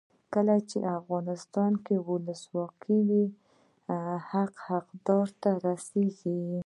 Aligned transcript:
کله 0.33 0.55
چې 0.69 0.77
افغانستان 0.99 1.71
کې 1.85 1.95
ولسواکي 2.07 2.97
وي 3.07 3.25
حق 4.29 4.53
حقدار 4.69 5.27
ته 5.41 5.49
رسیږي. 5.65 6.41